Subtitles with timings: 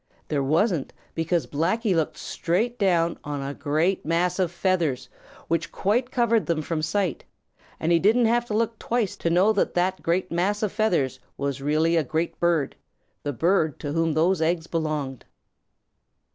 [0.29, 5.09] There wasn't because Blacky looked straight down on a great mass of feathers
[5.47, 7.23] which quite covered them from sight,
[7.79, 11.19] and he didn't have to look twice to know that that great mass of feathers
[11.37, 12.75] was really a great bird,
[13.21, 15.23] the bird to whom those eggs belonged.